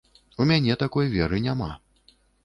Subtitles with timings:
[0.43, 1.69] У мяне такой веры няма.